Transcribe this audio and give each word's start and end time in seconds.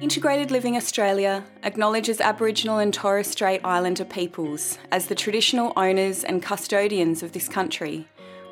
Integrated 0.00 0.52
Living 0.52 0.76
Australia 0.76 1.42
acknowledges 1.64 2.20
Aboriginal 2.20 2.78
and 2.78 2.94
Torres 2.94 3.26
Strait 3.26 3.60
Islander 3.64 4.04
peoples 4.04 4.78
as 4.92 5.06
the 5.06 5.16
traditional 5.16 5.72
owners 5.76 6.22
and 6.22 6.40
custodians 6.40 7.24
of 7.24 7.32
this 7.32 7.48
country. 7.48 8.06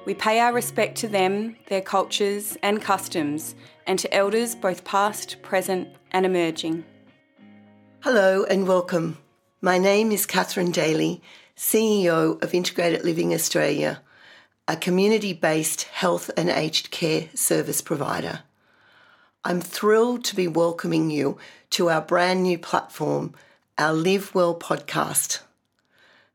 We 0.06 0.14
pay 0.14 0.40
our 0.40 0.52
respect 0.52 0.98
to 0.98 1.08
them, 1.08 1.54
their 1.68 1.82
cultures 1.82 2.58
and 2.64 2.82
customs, 2.82 3.54
and 3.86 3.96
to 4.00 4.12
elders 4.12 4.56
both 4.56 4.82
past, 4.82 5.40
present, 5.42 5.86
and 6.10 6.26
emerging. 6.26 6.84
Hello 8.00 8.42
and 8.42 8.66
welcome. 8.66 9.16
My 9.60 9.78
name 9.78 10.10
is 10.10 10.26
Catherine 10.26 10.72
Daly, 10.72 11.22
CEO 11.56 12.42
of 12.42 12.54
Integrated 12.54 13.04
Living 13.04 13.32
Australia, 13.32 14.02
a 14.66 14.74
community 14.74 15.32
based 15.32 15.84
health 15.84 16.28
and 16.36 16.48
aged 16.50 16.90
care 16.90 17.28
service 17.34 17.80
provider. 17.80 18.40
I'm 19.46 19.60
thrilled 19.60 20.24
to 20.24 20.34
be 20.34 20.48
welcoming 20.48 21.08
you 21.08 21.38
to 21.70 21.88
our 21.88 22.00
brand 22.00 22.42
new 22.42 22.58
platform, 22.58 23.32
our 23.78 23.92
Live 23.92 24.34
Well 24.34 24.58
podcast. 24.58 25.38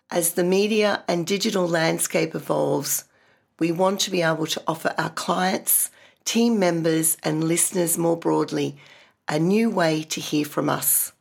As 0.09 0.35
the 0.35 0.45
media 0.45 1.03
and 1.09 1.27
digital 1.27 1.67
landscape 1.67 2.33
evolves, 2.33 3.03
we 3.59 3.69
want 3.73 3.99
to 3.99 4.11
be 4.11 4.21
able 4.21 4.45
to 4.45 4.63
offer 4.65 4.95
our 4.97 5.09
clients, 5.09 5.91
team 6.23 6.57
members, 6.57 7.17
and 7.21 7.43
listeners 7.43 7.97
more 7.97 8.15
broadly 8.15 8.77
a 9.27 9.37
new 9.37 9.69
way 9.69 10.03
to 10.03 10.21
hear 10.21 10.45
from 10.45 10.69
us. 10.69 11.11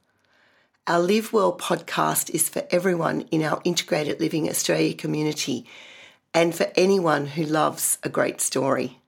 Our 0.86 1.00
Live 1.00 1.32
Well 1.32 1.58
podcast 1.58 2.30
is 2.30 2.48
for 2.48 2.62
everyone 2.70 3.22
in 3.32 3.42
our 3.42 3.60
Integrated 3.64 4.20
Living 4.20 4.48
Australia 4.48 4.94
community 4.94 5.66
and 6.32 6.54
for 6.54 6.70
anyone 6.76 7.26
who 7.26 7.42
loves 7.42 7.98
a 8.04 8.08
great 8.08 8.40
story. 8.40 8.99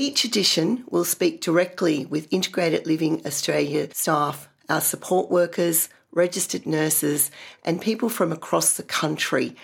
Each 0.00 0.24
edition 0.24 0.84
will 0.88 1.04
speak 1.04 1.40
directly 1.40 2.06
with 2.06 2.32
Integrated 2.32 2.86
Living 2.86 3.20
Australia 3.26 3.92
staff, 3.92 4.48
our 4.68 4.80
support 4.80 5.28
workers, 5.28 5.88
registered 6.12 6.66
nurses, 6.66 7.32
and 7.64 7.80
people 7.80 8.08
from 8.08 8.30
across 8.30 8.76
the 8.76 8.84
country 8.84 9.56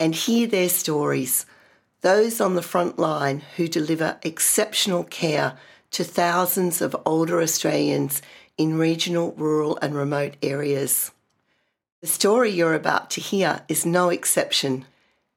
and 0.00 0.12
hear 0.12 0.48
their 0.48 0.70
stories. 0.70 1.46
Those 2.00 2.40
on 2.40 2.56
the 2.56 2.62
front 2.62 2.98
line 2.98 3.42
who 3.56 3.68
deliver 3.68 4.18
exceptional 4.24 5.04
care 5.04 5.56
to 5.92 6.02
thousands 6.02 6.82
of 6.82 6.96
older 7.06 7.40
Australians 7.40 8.22
in 8.58 8.76
regional, 8.76 9.34
rural, 9.36 9.78
and 9.80 9.94
remote 9.94 10.34
areas. 10.42 11.12
The 12.00 12.08
story 12.08 12.50
you're 12.50 12.74
about 12.74 13.08
to 13.10 13.20
hear 13.20 13.60
is 13.68 13.86
no 13.86 14.08
exception. 14.08 14.84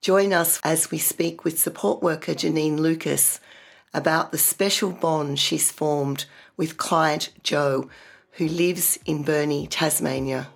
Join 0.02 0.34
us 0.34 0.60
as 0.64 0.90
we 0.90 0.98
speak 0.98 1.44
with 1.44 1.60
support 1.60 2.02
worker 2.02 2.34
Janine 2.34 2.80
Lucas 2.80 3.40
about 3.94 4.32
the 4.32 4.38
special 4.38 4.92
bond 4.92 5.40
she's 5.40 5.72
formed 5.72 6.26
with 6.58 6.78
client 6.78 7.32
Jo, 7.44 7.90
who 8.34 8.48
lives 8.48 9.00
in 9.06 9.24
Burnie, 9.24 9.68
Tasmania. 9.68 10.50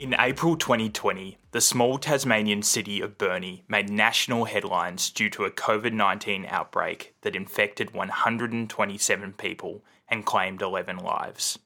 In 0.00 0.16
April 0.18 0.56
2020, 0.56 1.36
the 1.50 1.60
small 1.60 1.98
Tasmanian 1.98 2.62
city 2.62 3.02
of 3.02 3.18
Burnie 3.18 3.64
made 3.68 3.90
national 3.90 4.46
headlines 4.46 5.10
due 5.10 5.28
to 5.28 5.44
a 5.44 5.50
COVID 5.50 5.92
19 5.92 6.46
outbreak 6.48 7.14
that 7.20 7.36
infected 7.36 7.92
127 7.92 9.34
people 9.34 9.84
and 10.08 10.24
claimed 10.24 10.62
11 10.62 10.96
lives. 10.96 11.58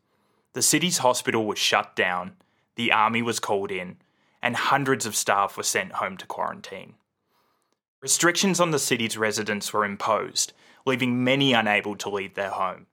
The 0.52 0.62
city's 0.62 0.98
hospital 0.98 1.46
was 1.46 1.60
shut 1.60 1.94
down, 1.94 2.32
the 2.74 2.90
army 2.90 3.22
was 3.22 3.38
called 3.38 3.70
in, 3.70 3.98
and 4.42 4.56
hundreds 4.56 5.06
of 5.06 5.14
staff 5.14 5.56
were 5.56 5.62
sent 5.62 5.92
home 5.92 6.16
to 6.16 6.26
quarantine. 6.26 6.94
Restrictions 8.00 8.58
on 8.58 8.72
the 8.72 8.80
city's 8.80 9.16
residents 9.16 9.72
were 9.72 9.84
imposed, 9.84 10.52
leaving 10.84 11.22
many 11.22 11.52
unable 11.52 11.94
to 11.94 12.10
leave 12.10 12.34
their 12.34 12.50
home. 12.50 12.86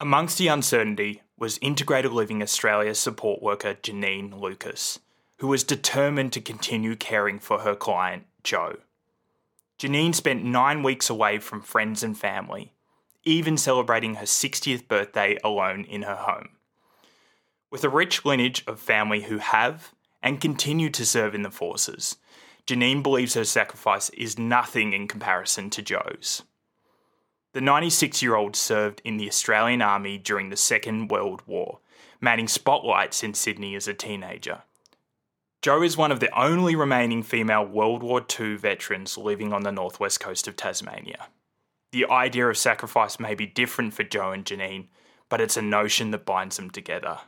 Amongst 0.00 0.36
the 0.36 0.48
uncertainty 0.48 1.22
was 1.44 1.58
Integrated 1.60 2.10
Living 2.10 2.42
Australia 2.42 2.94
support 2.94 3.42
worker 3.42 3.74
Janine 3.74 4.40
Lucas, 4.40 5.00
who 5.40 5.46
was 5.46 5.62
determined 5.62 6.32
to 6.32 6.40
continue 6.40 6.96
caring 6.96 7.38
for 7.38 7.58
her 7.58 7.76
client, 7.76 8.24
Jo. 8.42 8.78
Janine 9.78 10.14
spent 10.14 10.42
nine 10.42 10.82
weeks 10.82 11.10
away 11.10 11.38
from 11.38 11.60
friends 11.60 12.02
and 12.02 12.16
family, 12.16 12.72
even 13.24 13.58
celebrating 13.58 14.14
her 14.14 14.24
60th 14.24 14.88
birthday 14.88 15.36
alone 15.44 15.84
in 15.84 16.04
her 16.04 16.16
home. 16.16 16.48
With 17.70 17.84
a 17.84 17.90
rich 17.90 18.24
lineage 18.24 18.64
of 18.66 18.80
family 18.80 19.24
who 19.24 19.36
have 19.36 19.92
and 20.22 20.40
continue 20.40 20.88
to 20.88 21.04
serve 21.04 21.34
in 21.34 21.42
the 21.42 21.50
forces, 21.50 22.16
Janine 22.66 23.02
believes 23.02 23.34
her 23.34 23.44
sacrifice 23.44 24.08
is 24.08 24.38
nothing 24.38 24.94
in 24.94 25.08
comparison 25.08 25.68
to 25.68 25.82
Jo's. 25.82 26.42
The 27.54 27.60
96 27.60 28.20
year 28.20 28.34
old 28.34 28.56
served 28.56 29.00
in 29.04 29.16
the 29.16 29.28
Australian 29.28 29.80
Army 29.80 30.18
during 30.18 30.50
the 30.50 30.56
Second 30.56 31.08
World 31.08 31.40
War, 31.46 31.78
manning 32.20 32.48
spotlights 32.48 33.22
in 33.22 33.32
Sydney 33.32 33.76
as 33.76 33.86
a 33.86 33.94
teenager. 33.94 34.62
Jo 35.62 35.80
is 35.80 35.96
one 35.96 36.10
of 36.10 36.18
the 36.18 36.36
only 36.36 36.74
remaining 36.74 37.22
female 37.22 37.64
World 37.64 38.02
War 38.02 38.26
II 38.40 38.56
veterans 38.56 39.16
living 39.16 39.52
on 39.52 39.62
the 39.62 39.70
northwest 39.70 40.18
coast 40.18 40.48
of 40.48 40.56
Tasmania. 40.56 41.28
The 41.92 42.06
idea 42.06 42.48
of 42.48 42.58
sacrifice 42.58 43.20
may 43.20 43.36
be 43.36 43.46
different 43.46 43.94
for 43.94 44.02
Jo 44.02 44.32
and 44.32 44.44
Janine, 44.44 44.88
but 45.28 45.40
it's 45.40 45.56
a 45.56 45.62
notion 45.62 46.10
that 46.10 46.26
binds 46.26 46.56
them 46.56 46.70
together. 46.70 47.18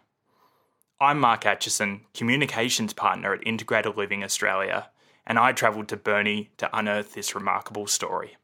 I'm 1.01 1.21
Mark 1.21 1.47
Atchison, 1.47 2.01
Communications 2.15 2.93
Partner 2.93 3.33
at 3.33 3.47
Integrated 3.47 3.97
Living 3.97 4.25
Australia, 4.25 4.91
and 5.25 5.39
I 5.39 5.53
travelled 5.53 5.87
to 5.91 5.97
Burnie 5.97 6.51
to 6.57 6.77
unearth 6.77 7.15
this 7.15 7.37
remarkable 7.37 7.87
story. 7.87 8.37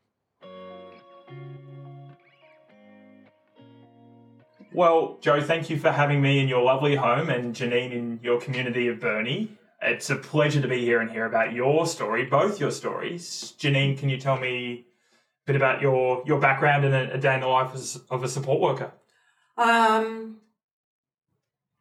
Well, 4.75 5.19
Jo, 5.21 5.43
thank 5.43 5.69
you 5.69 5.79
for 5.79 5.91
having 5.91 6.23
me 6.23 6.41
in 6.41 6.49
your 6.49 6.63
lovely 6.63 6.97
home 6.97 7.29
and 7.29 7.55
Janine 7.55 7.93
in 7.93 8.21
your 8.23 8.41
community 8.41 8.89
of 8.89 9.01
Burnie. 9.01 9.59
It's 9.83 10.09
a 10.09 10.17
pleasure 10.17 10.63
to 10.63 10.69
be 10.69 10.81
here 10.81 11.01
and 11.01 11.11
hear 11.11 11.27
about 11.27 11.53
your 11.53 11.87
story, 11.87 12.25
both 12.25 12.59
your 12.59 12.71
stories. 12.71 13.53
Janine, 13.59 13.99
can 13.99 14.09
you 14.09 14.17
tell 14.17 14.39
me 14.39 14.87
a 15.45 15.47
bit 15.47 15.57
about 15.57 15.83
your, 15.83 16.23
your 16.25 16.41
background 16.41 16.87
and 16.87 16.95
a, 16.95 17.19
day 17.19 17.35
in 17.35 17.41
the 17.41 17.49
life 17.49 17.75
as, 17.75 18.01
of 18.09 18.25
a 18.25 18.29
support 18.29 18.61
worker? 18.61 18.93
Um, 19.59 20.39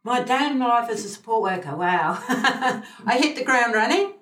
my 0.03 0.21
day 0.21 0.47
in 0.47 0.59
my 0.59 0.67
life 0.67 0.89
as 0.89 1.05
a 1.05 1.09
support 1.09 1.43
worker, 1.43 1.77
wow. 1.77 2.21
I 2.27 3.19
hit 3.21 3.37
the 3.37 3.45
ground 3.45 3.73
running. 3.73 4.15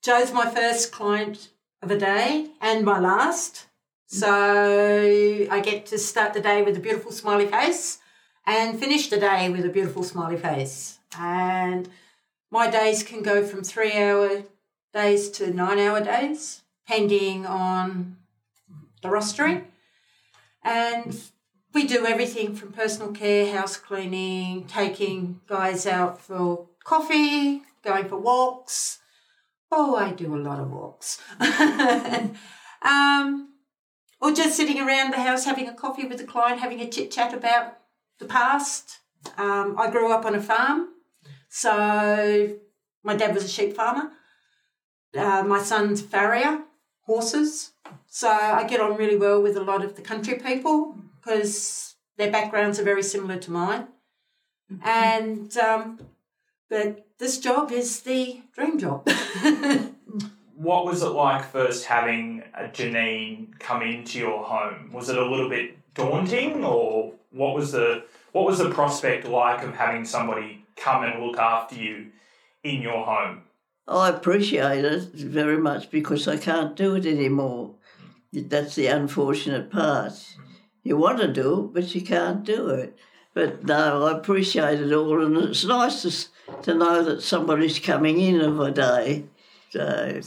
Jo's 0.00 0.32
my 0.32 0.48
first 0.48 0.92
client 0.92 1.48
of 1.82 1.90
a 1.90 1.98
day 1.98 2.50
and 2.60 2.84
my 2.84 3.00
last. 3.00 3.66
So 4.14 5.48
I 5.50 5.58
get 5.58 5.86
to 5.86 5.98
start 5.98 6.34
the 6.34 6.40
day 6.40 6.62
with 6.62 6.76
a 6.76 6.80
beautiful 6.80 7.10
smiley 7.10 7.46
face 7.46 7.98
and 8.46 8.78
finish 8.78 9.10
the 9.10 9.18
day 9.18 9.50
with 9.50 9.64
a 9.64 9.68
beautiful 9.68 10.04
smiley 10.04 10.36
face. 10.36 11.00
And 11.18 11.88
my 12.48 12.70
days 12.70 13.02
can 13.02 13.24
go 13.24 13.44
from 13.44 13.64
three 13.64 13.92
hour 13.94 14.44
days 14.92 15.30
to 15.30 15.52
nine 15.52 15.80
hour 15.80 16.00
days, 16.00 16.62
depending 16.86 17.44
on 17.44 18.18
the 19.02 19.08
rostering. 19.08 19.64
And 20.62 21.20
we 21.72 21.84
do 21.84 22.06
everything 22.06 22.54
from 22.54 22.70
personal 22.70 23.10
care, 23.10 23.52
house 23.52 23.76
cleaning, 23.76 24.66
taking 24.66 25.40
guys 25.48 25.88
out 25.88 26.20
for 26.20 26.68
coffee, 26.84 27.62
going 27.82 28.08
for 28.08 28.18
walks. 28.18 29.00
Oh, 29.72 29.96
I 29.96 30.12
do 30.12 30.36
a 30.36 30.38
lot 30.38 30.60
of 30.60 30.70
walks. 30.70 31.20
um, 32.80 33.48
or 34.24 34.32
just 34.32 34.56
sitting 34.56 34.80
around 34.80 35.12
the 35.12 35.20
house 35.20 35.44
having 35.44 35.68
a 35.68 35.74
coffee 35.74 36.06
with 36.06 36.16
the 36.16 36.24
client, 36.24 36.58
having 36.58 36.80
a 36.80 36.88
chit 36.88 37.10
chat 37.10 37.34
about 37.34 37.76
the 38.18 38.24
past. 38.24 39.00
Um, 39.36 39.76
I 39.78 39.90
grew 39.90 40.10
up 40.10 40.24
on 40.24 40.34
a 40.34 40.40
farm, 40.40 40.88
so 41.50 42.56
my 43.02 43.16
dad 43.16 43.34
was 43.34 43.44
a 43.44 43.48
sheep 43.48 43.76
farmer. 43.76 44.12
Uh, 45.14 45.42
my 45.42 45.62
son's 45.62 46.00
farrier, 46.00 46.62
horses. 47.02 47.72
So 48.06 48.30
I 48.30 48.64
get 48.64 48.80
on 48.80 48.96
really 48.96 49.16
well 49.16 49.42
with 49.42 49.58
a 49.58 49.62
lot 49.62 49.84
of 49.84 49.94
the 49.94 50.00
country 50.00 50.36
people 50.36 50.96
because 51.20 51.94
their 52.16 52.32
backgrounds 52.32 52.80
are 52.80 52.84
very 52.84 53.02
similar 53.02 53.36
to 53.36 53.50
mine. 53.50 53.88
And 54.82 55.54
um, 55.58 56.00
but 56.70 57.06
this 57.18 57.38
job 57.38 57.70
is 57.70 58.00
the 58.00 58.40
dream 58.54 58.78
job. 58.78 59.06
what 60.56 60.84
was 60.84 61.02
it 61.02 61.08
like 61.08 61.50
first 61.50 61.84
having 61.84 62.42
a 62.54 62.64
Janine 62.64 63.58
come 63.58 63.82
into 63.82 64.18
your 64.18 64.44
home? 64.44 64.92
Was 64.92 65.08
it 65.08 65.16
a 65.16 65.24
little 65.24 65.48
bit 65.48 65.76
daunting, 65.94 66.64
or 66.64 67.12
what 67.30 67.54
was 67.54 67.72
the 67.72 68.04
what 68.32 68.46
was 68.46 68.58
the 68.58 68.70
prospect 68.70 69.26
like 69.26 69.62
of 69.62 69.74
having 69.74 70.04
somebody 70.04 70.64
come 70.76 71.04
and 71.04 71.24
look 71.24 71.38
after 71.38 71.76
you 71.76 72.10
in 72.62 72.82
your 72.82 73.04
home? 73.04 73.42
I 73.86 74.08
appreciate 74.08 74.84
it 74.84 75.12
very 75.12 75.58
much 75.58 75.90
because 75.90 76.26
I 76.26 76.38
can't 76.38 76.74
do 76.74 76.94
it 76.94 77.04
anymore. 77.04 77.74
That's 78.32 78.74
the 78.74 78.86
unfortunate 78.86 79.70
part. 79.70 80.36
You 80.82 80.96
want 80.96 81.18
to 81.18 81.32
do 81.32 81.66
it, 81.66 81.74
but 81.74 81.94
you 81.94 82.02
can't 82.02 82.44
do 82.44 82.70
it. 82.70 82.96
But 83.34 83.64
no, 83.64 84.06
I 84.06 84.16
appreciate 84.16 84.80
it 84.80 84.92
all, 84.92 85.24
and 85.24 85.36
it's 85.36 85.64
nice 85.64 86.02
to, 86.02 86.62
to 86.62 86.74
know 86.74 87.02
that 87.02 87.22
somebody's 87.22 87.78
coming 87.78 88.20
in 88.20 88.40
of 88.40 88.60
a 88.60 88.70
day. 88.70 89.24
So 89.74 90.20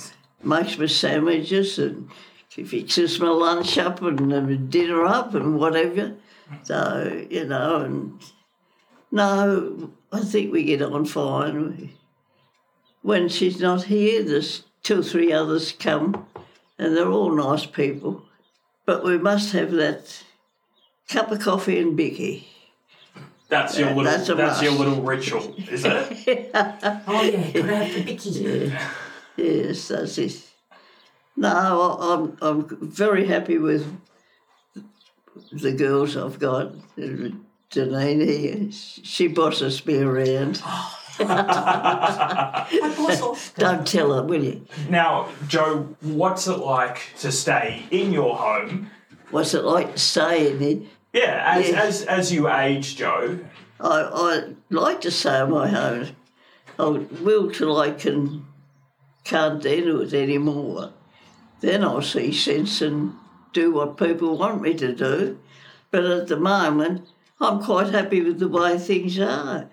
makes 0.43 0.77
me 0.77 0.87
sandwiches 0.87 1.79
and 1.79 2.09
she 2.49 2.65
fixes 2.65 3.17
my 3.17 3.29
lunch 3.29 3.77
up 3.77 4.01
and 4.01 4.33
uh, 4.33 4.41
dinner 4.69 5.05
up 5.05 5.33
and 5.35 5.57
whatever. 5.57 6.15
So 6.63 7.25
you 7.29 7.45
know, 7.45 7.77
and 7.77 8.21
no, 9.09 9.93
I 10.11 10.19
think 10.19 10.51
we 10.51 10.65
get 10.65 10.81
on 10.81 11.05
fine. 11.05 11.91
When 13.03 13.29
she's 13.29 13.61
not 13.61 13.83
here, 13.83 14.21
there's 14.21 14.63
two 14.83 14.99
or 14.99 15.03
three 15.03 15.31
others 15.31 15.71
come, 15.71 16.25
and 16.77 16.97
they're 16.97 17.07
all 17.09 17.31
nice 17.33 17.65
people. 17.65 18.23
But 18.85 19.05
we 19.05 19.17
must 19.17 19.53
have 19.53 19.71
that 19.71 20.23
cup 21.07 21.31
of 21.31 21.39
coffee 21.39 21.79
and 21.79 21.95
bicky. 21.95 22.49
That's 23.47 23.79
your 23.79 23.87
little. 23.89 24.03
that's 24.03 24.27
That's, 24.27 24.61
your 24.61 24.73
little 24.73 25.01
ritual, 25.01 25.55
is 25.69 25.85
it? 25.85 26.51
Oh 27.07 27.21
yeah, 27.21 27.51
gotta 27.51 27.75
have 27.77 27.93
the 27.93 28.03
bicky. 28.03 28.73
Yes, 29.37 29.87
that's 29.89 30.17
it. 30.17 30.43
No, 31.35 31.49
I- 31.49 32.13
I'm 32.15 32.37
I'm 32.41 32.67
very 32.81 33.25
happy 33.27 33.57
with 33.59 33.85
the 35.51 35.71
girls 35.73 36.17
I've 36.17 36.39
got. 36.39 36.71
Janine 37.69 38.71
she 39.03 39.27
bosses 39.27 39.85
me 39.85 39.99
around. 40.01 40.61
My 41.19 42.65
boss 42.97 43.21
Oscar. 43.21 43.61
Don't 43.61 43.85
tell 43.87 44.13
her, 44.13 44.23
will 44.23 44.43
you? 44.43 44.65
now, 44.89 45.27
Jo, 45.47 45.95
what's 46.01 46.47
it 46.47 46.57
like 46.59 47.01
to 47.19 47.31
stay 47.31 47.83
in 47.91 48.11
your 48.13 48.35
home? 48.35 48.89
What's 49.31 49.53
it 49.53 49.63
like 49.63 49.93
to 49.93 49.99
stay 49.99 50.51
in 50.51 50.61
it? 50.61 50.81
Yeah, 51.13 51.43
as 51.45 51.69
Yeah. 51.69 51.81
as 51.83 52.01
as 52.05 52.31
you 52.31 52.49
age, 52.49 52.95
Jo. 52.95 53.39
I, 53.79 54.01
I 54.11 54.53
like 54.71 55.01
to 55.01 55.11
stay 55.11 55.41
in 55.41 55.51
my 55.51 55.67
home. 55.67 56.07
I 56.79 56.87
will 57.21 57.51
till 57.51 57.79
I 57.79 57.91
can 57.91 58.45
can't 59.27 59.61
do 59.61 60.01
it 60.01 60.13
anymore. 60.13 60.93
Then 61.59 61.83
I'll 61.83 62.01
see 62.01 62.31
sense 62.31 62.81
and 62.81 63.13
do 63.53 63.73
what 63.73 63.97
people 63.97 64.37
want 64.37 64.61
me 64.61 64.73
to 64.75 64.93
do. 64.93 65.39
But 65.91 66.05
at 66.05 66.27
the 66.27 66.37
moment, 66.37 67.07
I'm 67.39 67.61
quite 67.61 67.93
happy 67.93 68.21
with 68.21 68.39
the 68.39 68.47
way 68.47 68.77
things 68.77 69.19
are. 69.19 69.69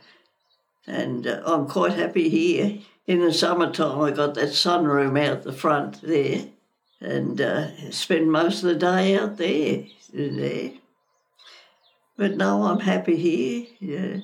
And 0.86 1.26
uh, 1.26 1.42
I'm 1.46 1.66
quite 1.66 1.92
happy 1.92 2.28
here. 2.28 2.78
In 3.06 3.20
the 3.20 3.32
summertime, 3.32 4.00
I 4.00 4.10
got 4.10 4.34
that 4.34 4.50
sunroom 4.50 5.18
out 5.22 5.42
the 5.42 5.52
front 5.52 6.00
there 6.02 6.46
and 7.00 7.40
uh, 7.40 7.90
spend 7.90 8.32
most 8.32 8.62
of 8.62 8.68
the 8.70 8.74
day 8.74 9.16
out 9.16 9.36
there. 9.36 9.84
there. 10.12 10.72
But 12.16 12.36
no, 12.36 12.64
I'm 12.64 12.80
happy 12.80 13.16
here. 13.16 13.66
Yeah. 13.78 14.20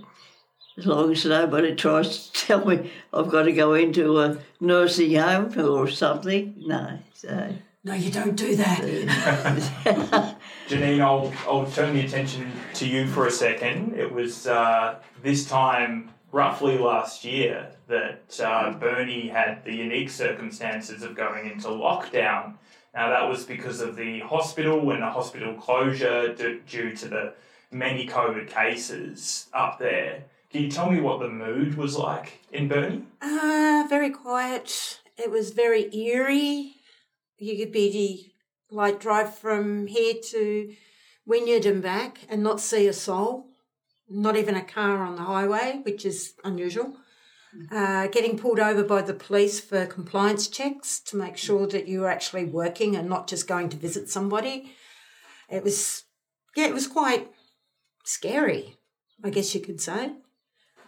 As 0.80 0.86
long 0.86 1.12
as 1.12 1.26
nobody 1.26 1.74
tries 1.74 2.28
to 2.28 2.32
tell 2.46 2.64
me 2.64 2.90
I've 3.12 3.28
got 3.28 3.42
to 3.42 3.52
go 3.52 3.74
into 3.74 4.18
a 4.18 4.38
nursing 4.60 5.14
home 5.14 5.52
or 5.60 5.88
something. 5.88 6.54
No. 6.56 6.98
So, 7.12 7.54
No, 7.84 7.92
you 7.92 8.10
don't 8.10 8.34
do 8.34 8.56
that. 8.56 8.78
Janine, 10.68 11.02
I'll, 11.02 11.30
I'll 11.46 11.70
turn 11.70 11.94
the 11.94 12.00
attention 12.00 12.50
to 12.74 12.86
you 12.86 13.06
for 13.06 13.26
a 13.26 13.30
second. 13.30 13.92
It 13.94 14.10
was 14.10 14.46
uh, 14.46 15.00
this 15.22 15.46
time, 15.46 16.10
roughly 16.32 16.78
last 16.78 17.26
year, 17.26 17.72
that 17.88 18.40
uh, 18.42 18.72
Burnie 18.72 19.28
had 19.28 19.62
the 19.64 19.74
unique 19.74 20.08
circumstances 20.08 21.02
of 21.02 21.14
going 21.14 21.50
into 21.50 21.68
lockdown. 21.68 22.54
Now, 22.94 23.10
that 23.10 23.28
was 23.28 23.44
because 23.44 23.80
of 23.82 23.96
the 23.96 24.20
hospital 24.20 24.90
and 24.92 25.02
the 25.02 25.10
hospital 25.10 25.52
closure 25.54 26.34
d- 26.34 26.60
due 26.66 26.96
to 26.96 27.08
the 27.08 27.34
many 27.70 28.06
COVID 28.06 28.48
cases 28.48 29.46
up 29.52 29.78
there. 29.78 30.22
Can 30.50 30.62
you 30.62 30.70
tell 30.70 30.90
me 30.90 31.00
what 31.00 31.20
the 31.20 31.28
mood 31.28 31.76
was 31.76 31.96
like 31.96 32.40
in 32.52 32.66
Burnie? 32.66 33.04
Uh, 33.22 33.84
very 33.88 34.10
quiet. 34.10 35.00
It 35.16 35.30
was 35.30 35.52
very 35.52 35.94
eerie. 35.94 36.74
You 37.38 37.56
could 37.56 37.70
be 37.72 38.34
like 38.68 38.98
drive 38.98 39.38
from 39.38 39.86
here 39.86 40.14
to 40.30 40.74
Wynyard 41.24 41.66
and 41.66 41.80
back 41.80 42.18
and 42.28 42.42
not 42.42 42.60
see 42.60 42.88
a 42.88 42.92
soul, 42.92 43.46
not 44.08 44.36
even 44.36 44.56
a 44.56 44.64
car 44.64 45.04
on 45.04 45.14
the 45.14 45.22
highway, 45.22 45.80
which 45.84 46.04
is 46.04 46.34
unusual. 46.42 46.96
Uh, 47.70 48.08
getting 48.08 48.36
pulled 48.36 48.58
over 48.60 48.82
by 48.82 49.02
the 49.02 49.14
police 49.14 49.60
for 49.60 49.86
compliance 49.86 50.48
checks 50.48 50.98
to 51.00 51.16
make 51.16 51.36
sure 51.36 51.66
that 51.68 51.86
you 51.86 52.00
were 52.00 52.10
actually 52.10 52.44
working 52.44 52.96
and 52.96 53.08
not 53.08 53.28
just 53.28 53.46
going 53.46 53.68
to 53.68 53.76
visit 53.76 54.10
somebody. 54.10 54.72
It 55.48 55.62
was, 55.62 56.04
yeah, 56.56 56.66
it 56.66 56.74
was 56.74 56.88
quite 56.88 57.30
scary, 58.04 58.78
I 59.22 59.30
guess 59.30 59.54
you 59.54 59.60
could 59.60 59.80
say. 59.80 60.12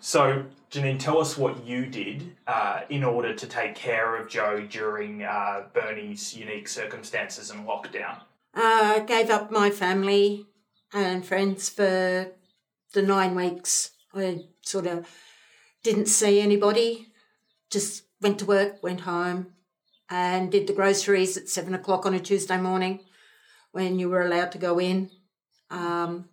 So, 0.04 0.46
Janine, 0.68 0.98
tell 0.98 1.18
us 1.18 1.38
what 1.38 1.64
you 1.64 1.86
did 1.86 2.34
uh, 2.48 2.80
in 2.88 3.04
order 3.04 3.34
to 3.36 3.46
take 3.46 3.76
care 3.76 4.16
of 4.16 4.28
Jo 4.28 4.66
during 4.68 5.22
uh, 5.22 5.66
Burnie's 5.72 6.36
unique 6.36 6.66
circumstances 6.66 7.52
and 7.52 7.68
lockdown. 7.68 8.20
Uh, 8.52 8.98
gave 8.98 9.30
up 9.30 9.52
my 9.52 9.70
family 9.70 10.46
and 10.92 11.24
friends 11.24 11.68
for 11.68 12.32
the 12.92 13.02
nine 13.02 13.36
weeks. 13.36 13.92
I 14.12 14.46
sort 14.62 14.88
of 14.88 15.08
didn't 15.84 16.06
see 16.06 16.40
anybody, 16.40 17.12
just 17.70 18.02
went 18.20 18.40
to 18.40 18.44
work, 18.44 18.82
went 18.82 19.02
home, 19.02 19.52
and 20.10 20.50
did 20.50 20.66
the 20.66 20.74
groceries 20.74 21.36
at 21.36 21.48
seven 21.48 21.74
o'clock 21.74 22.06
on 22.06 22.12
a 22.12 22.18
Tuesday 22.18 22.60
morning 22.60 23.04
when 23.70 24.00
you 24.00 24.08
were 24.08 24.22
allowed 24.22 24.50
to 24.50 24.58
go 24.58 24.80
in. 24.80 25.10
Um, 25.70 26.28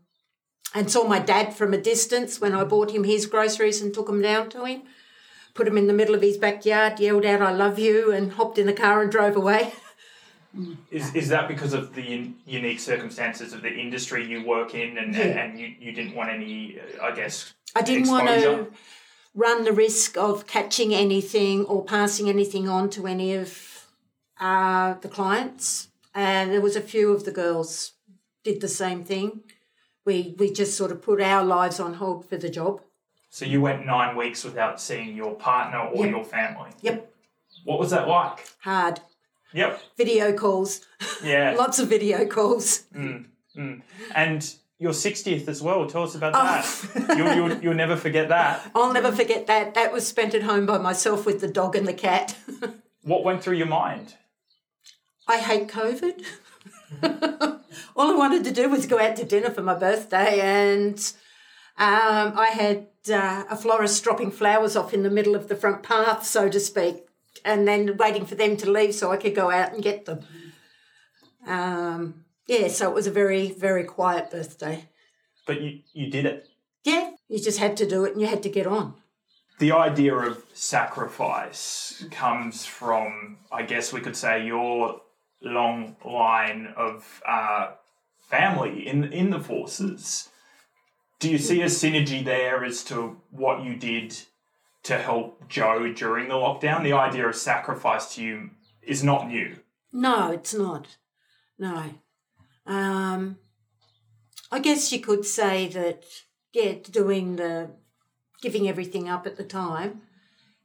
and 0.74 0.92
saw 0.92 1.08
my 1.08 1.20
dad 1.20 1.54
from 1.56 1.74
a 1.74 1.78
distance 1.82 2.40
when 2.40 2.54
I 2.54 2.64
bought 2.64 2.92
him 2.92 3.04
his 3.04 3.26
groceries 3.26 3.82
and 3.82 3.94
took 3.94 4.08
them 4.08 4.22
down 4.22 4.50
to 4.52 4.66
him. 4.66 4.84
Put 5.54 5.68
him 5.68 5.78
in 5.78 5.88
the 5.88 5.94
middle 5.94 6.16
of 6.16 6.22
his 6.22 6.38
backyard, 6.38 7.00
yelled 7.00 7.26
out, 7.26 7.42
I 7.42 7.52
love 7.52 7.80
you, 7.80 8.12
and 8.12 8.34
hopped 8.34 8.58
in 8.58 8.68
the 8.68 8.74
car 8.74 9.02
and 9.02 9.12
drove 9.12 9.36
away. 9.36 9.74
Is, 10.90 11.14
is 11.14 11.30
that 11.30 11.48
because 11.48 11.74
of 11.74 11.94
the 11.94 12.34
unique 12.46 12.80
circumstances 12.80 13.54
of 13.54 13.62
the 13.62 13.70
industry 13.72 14.26
you 14.26 14.44
work 14.44 14.74
in 14.74 14.98
and, 14.98 15.14
Yeah. 15.14 15.26
and 15.26 15.60
you, 15.60 15.76
you 15.80 15.92
didn't 15.92 16.16
want 16.16 16.32
any, 16.32 16.80
uh, 16.80 17.04
I 17.06 17.12
guess, 17.12 17.54
I 17.76 17.84
didn't 17.84 18.08
want 18.08 18.28
to 18.28 18.72
run 19.36 19.64
the 19.64 19.72
risk 19.72 20.18
of 20.18 20.48
catching 20.48 20.92
anything 20.92 21.66
or 21.66 21.86
passing 21.86 22.30
anything 22.30 22.68
on 22.68 22.90
to 22.90 23.06
any 23.06 23.36
of 23.36 23.86
uh, 24.40 24.96
the 24.96 25.08
clients. 25.08 25.90
And 26.16 26.52
there 26.52 26.62
was 26.62 26.76
a 26.76 26.82
few 26.82 27.12
of 27.12 27.26
the 27.26 27.32
girls 27.32 27.94
did 28.44 28.60
the 28.60 28.68
same 28.68 29.04
thing. 29.04 29.42
We 30.10 30.34
we 30.40 30.52
just 30.52 30.76
sort 30.76 30.92
of 30.92 31.04
put 31.04 31.22
our 31.22 31.44
lives 31.46 31.80
on 31.80 31.94
hold 32.02 32.28
for 32.28 32.36
the 32.36 32.50
job. 32.50 32.82
So 33.30 33.46
you 33.46 33.62
went 33.62 33.86
nine 33.86 34.16
weeks 34.16 34.44
without 34.44 34.82
seeing 34.82 35.16
your 35.16 35.36
partner 35.36 35.82
or 35.94 36.04
Yep. 36.04 36.16
your 36.16 36.24
family. 36.26 36.72
Yep, 36.82 37.14
What 37.64 37.78
was 37.78 37.92
that 37.92 38.08
like? 38.08 38.38
hard 38.64 39.02
Yep. 39.54 39.80
video 39.98 40.34
calls, 40.34 40.82
Yeah. 41.24 41.54
lots 41.64 41.78
of 41.78 41.90
video 41.90 42.26
calls. 42.26 42.86
Mm, 42.96 43.26
mm. 43.56 43.82
and 44.16 44.42
your 44.80 44.94
60th 44.94 45.48
as 45.48 45.62
well. 45.62 45.86
Tell 45.86 46.02
us 46.10 46.16
about 46.16 46.34
Oh. 46.36 46.42
that. 46.96 47.18
you'll, 47.18 47.34
you'll, 47.36 47.58
you'll 47.64 47.82
never 47.86 47.96
forget 47.96 48.30
that. 48.30 48.72
I'll 48.76 48.94
never 48.94 49.12
forget 49.12 49.46
that. 49.46 49.76
That 49.76 49.94
was 49.94 50.08
spent 50.08 50.34
at 50.34 50.42
home 50.42 50.66
by 50.66 50.80
myself 50.80 51.24
with 51.28 51.40
the 51.40 51.48
dog 51.60 51.76
and 51.76 51.88
the 51.88 51.94
cat. 52.08 52.36
What 53.04 53.24
went 53.24 53.44
through 53.44 53.58
your 53.58 53.68
mind? 53.84 54.16
I 55.28 55.38
hate 55.38 55.68
COVID. 55.68 56.16
All 57.96 58.12
I 58.12 58.16
wanted 58.16 58.44
to 58.46 58.52
do 58.52 58.70
was 58.70 58.86
go 58.86 59.00
out 59.00 59.16
to 59.18 59.26
dinner 59.26 59.50
for 59.50 59.62
my 59.62 59.76
birthday, 59.76 60.40
and 60.42 60.98
um, 61.78 62.34
I 62.38 62.50
had 62.52 62.88
uh, 63.12 63.46
a 63.50 63.56
florist 63.56 64.04
dropping 64.04 64.32
flowers 64.32 64.76
off 64.76 64.94
in 64.94 65.04
the 65.04 65.10
middle 65.10 65.36
of 65.36 65.48
the 65.48 65.56
front 65.56 65.84
path, 65.84 66.26
so 66.26 66.50
to 66.50 66.60
speak, 66.60 67.06
and 67.46 67.68
then 67.68 67.98
waiting 67.98 68.26
for 68.26 68.36
them 68.36 68.58
to 68.58 68.72
leave 68.72 68.96
so 68.96 69.12
I 69.12 69.18
could 69.18 69.36
go 69.36 69.52
out 69.52 69.74
and 69.74 69.84
get 69.84 70.06
them. 70.06 70.20
Um, 71.46 72.26
yeah, 72.48 72.68
so 72.68 72.90
it 72.90 72.96
was 72.96 73.08
a 73.08 73.12
very, 73.12 73.52
very 73.52 73.84
quiet 73.84 74.32
birthday. 74.32 74.90
But 75.46 75.62
you, 75.62 75.80
you 75.94 76.10
did 76.10 76.26
it. 76.26 76.48
Yeah, 76.84 77.12
you 77.28 77.40
just 77.40 77.60
had 77.60 77.78
to 77.78 77.88
do 77.88 78.06
it 78.06 78.14
and 78.14 78.22
you 78.22 78.28
had 78.28 78.44
to 78.44 78.50
get 78.50 78.68
on. 78.68 78.96
The 79.60 79.72
idea 79.74 80.16
of 80.16 80.44
sacrifice 80.54 82.06
comes 82.12 82.66
from, 82.66 83.38
I 83.52 83.64
guess 83.64 83.92
we 83.92 84.00
could 84.00 84.16
say, 84.16 84.46
your 84.46 85.02
long 85.42 85.96
line 86.06 86.74
of 86.76 87.22
uh, 87.28 87.72
family 88.30 88.88
in 88.88 89.06
in 89.06 89.30
the 89.30 89.40
forces. 89.40 90.30
Do 91.20 91.30
you 91.30 91.38
see 91.38 91.62
a 91.62 91.66
synergy 91.66 92.24
there 92.24 92.64
as 92.64 92.84
to 92.86 93.22
what 93.32 93.64
you 93.64 93.76
did 93.76 94.18
to 94.84 94.98
help 94.98 95.50
Jo 95.50 95.92
during 95.94 96.30
the 96.30 96.36
lockdown? 96.36 96.84
The 96.84 96.94
idea 96.94 97.28
of 97.28 97.36
sacrifice 97.36 98.16
to 98.16 98.24
you 98.24 98.52
is 98.82 99.04
not 99.04 99.28
new. 99.28 99.58
No, 99.92 100.32
it's 100.32 100.54
not. 100.54 100.98
No. 101.58 101.96
Um, 102.66 103.38
I 104.52 104.60
guess 104.60 104.92
you 104.92 105.00
could 105.00 105.26
say 105.26 105.68
that, 105.68 106.04
yeah, 106.54 106.76
doing 106.90 107.36
the 107.36 107.72
giving 108.42 108.70
everything 108.70 109.10
up 109.10 109.28
at 109.28 109.36
the 109.36 109.44
time 109.44 110.02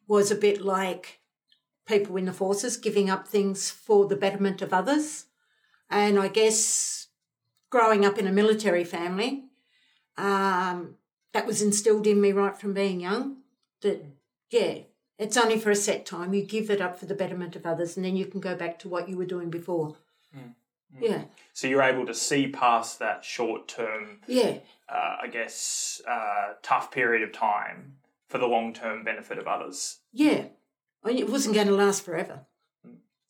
was 0.06 0.30
a 0.30 0.36
bit 0.36 0.60
like 0.60 1.18
people 1.86 2.16
in 2.16 2.24
the 2.24 2.32
forces 2.32 2.76
giving 2.76 3.10
up 3.10 3.28
things 3.28 3.70
for 3.70 4.06
the 4.06 4.16
betterment 4.16 4.62
of 4.62 4.72
others. 4.72 5.26
And 5.90 6.18
I 6.18 6.28
guess 6.28 7.08
growing 7.70 8.04
up 8.04 8.18
in 8.18 8.26
a 8.26 8.32
military 8.32 8.84
family, 8.84 9.44
um, 10.16 10.96
that 11.32 11.46
was 11.46 11.60
instilled 11.62 12.06
in 12.06 12.20
me 12.20 12.32
right 12.32 12.56
from 12.56 12.72
being 12.74 13.00
young. 13.00 13.38
That 13.82 14.04
yeah, 14.50 14.78
it's 15.18 15.36
only 15.36 15.58
for 15.58 15.70
a 15.70 15.76
set 15.76 16.06
time. 16.06 16.32
You 16.32 16.44
give 16.44 16.70
it 16.70 16.80
up 16.80 16.98
for 16.98 17.06
the 17.06 17.14
betterment 17.14 17.56
of 17.56 17.66
others, 17.66 17.96
and 17.96 18.04
then 18.04 18.16
you 18.16 18.26
can 18.26 18.40
go 18.40 18.54
back 18.54 18.78
to 18.80 18.88
what 18.88 19.08
you 19.08 19.16
were 19.16 19.24
doing 19.26 19.50
before. 19.50 19.96
Yeah, 21.00 21.24
So 21.52 21.66
you're 21.66 21.82
able 21.82 22.06
to 22.06 22.14
see 22.14 22.46
past 22.46 23.00
that 23.00 23.24
short 23.24 23.66
term, 23.66 24.20
yeah, 24.28 24.58
uh, 24.88 25.16
I 25.22 25.26
guess, 25.26 26.00
uh, 26.08 26.52
tough 26.62 26.92
period 26.92 27.24
of 27.24 27.32
time 27.32 27.96
for 28.28 28.38
the 28.38 28.46
long 28.46 28.72
term 28.72 29.02
benefit 29.02 29.38
of 29.38 29.48
others. 29.48 29.98
yeah. 30.12 30.44
It 31.06 31.28
wasn't 31.28 31.54
going 31.54 31.66
to 31.68 31.74
last 31.74 32.04
forever. 32.04 32.40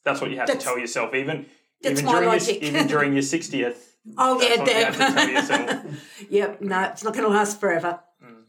That's 0.05 0.21
what 0.21 0.31
you 0.31 0.39
have 0.39 0.47
That's- 0.47 0.63
to 0.65 0.69
tell 0.71 0.79
yourself, 0.79 1.15
even 1.15 1.47
even 1.83 2.05
during 2.05 2.29
logic. 2.29 2.63
your, 2.63 2.71
even 2.71 2.87
during 2.87 3.13
your 3.13 3.23
sixtieth. 3.23 3.91
Oh 4.19 4.39
yeah, 4.39 4.59
what 4.59 4.69
you 4.69 4.75
have 4.75 4.93
to 4.93 4.99
tell 4.99 5.15
damn. 5.15 5.35
yourself. 5.35 6.07
yep, 6.31 6.61
no, 6.61 6.83
it's 6.83 7.03
not 7.05 7.15
going 7.15 7.25
to 7.25 7.31
last 7.33 7.59
forever. 7.59 8.01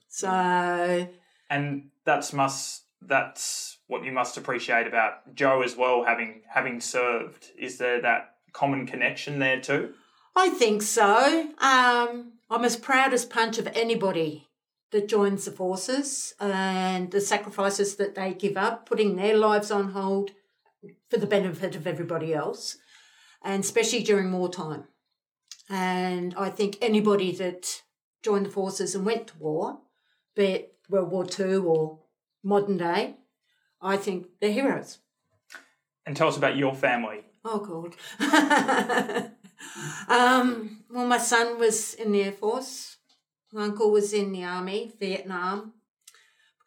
So 0.10 1.08
and 1.50 1.90
that's 2.04 2.34
must 2.34 2.84
that's 3.02 3.78
what 3.88 4.04
you 4.04 4.12
must 4.12 4.36
appreciate 4.38 4.86
about 4.86 5.34
Jo 5.34 5.62
as 5.62 5.76
well, 5.78 6.04
having 6.04 6.42
having 6.50 6.82
served. 6.82 7.52
Is 7.58 7.78
there 7.78 8.02
that 8.02 8.36
common 8.52 8.86
connection 8.86 9.40
there 9.40 9.62
too? 9.62 9.94
I 10.36 10.50
think 10.50 10.82
so. 10.82 11.48
Um, 11.60 12.34
I'm 12.50 12.66
as 12.66 12.76
proud 12.76 13.14
as 13.14 13.24
punch 13.26 13.58
of 13.58 13.68
anybody 13.68 14.45
that 14.96 15.10
joins 15.10 15.44
the 15.44 15.52
forces 15.52 16.34
and 16.40 17.12
the 17.12 17.20
sacrifices 17.20 17.98
that 17.98 18.16
they 18.16 18.34
give 18.34 18.56
up, 18.56 18.86
putting 18.86 19.18
their 19.18 19.36
lives 19.36 19.70
on 19.70 19.92
hold 19.92 20.32
for 21.10 21.18
the 21.18 21.28
benefit 21.28 21.76
of 21.76 21.86
everybody 21.86 22.34
else, 22.34 22.78
and 23.44 23.62
especially 23.62 24.02
during 24.04 24.32
wartime. 24.32 24.86
And 25.70 26.34
I 26.38 26.50
think 26.50 26.78
anybody 26.82 27.34
that 27.34 27.82
joined 28.24 28.46
the 28.46 28.52
forces 28.52 28.96
and 28.96 29.06
went 29.06 29.28
to 29.28 29.38
war, 29.38 29.80
be 30.34 30.46
it 30.46 30.76
World 30.90 31.12
War 31.12 31.28
II 31.28 31.58
or 31.58 32.00
modern 32.42 32.78
day, 32.78 33.18
I 33.82 33.98
think 33.98 34.28
they're 34.40 34.54
heroes. 34.54 35.00
And 36.06 36.16
tell 36.16 36.30
us 36.30 36.38
about 36.38 36.56
your 36.56 36.74
family. 36.74 37.26
Oh 37.44 37.60
God. 37.60 37.96
um, 40.08 40.86
well, 40.90 41.06
my 41.06 41.18
son 41.18 41.60
was 41.60 41.96
in 41.96 42.14
the 42.14 42.24
Air 42.24 42.32
Force. 42.32 42.95
My 43.56 43.64
uncle 43.64 43.90
was 43.90 44.12
in 44.12 44.34
the 44.34 44.44
Army, 44.44 44.92
Vietnam. 45.00 45.76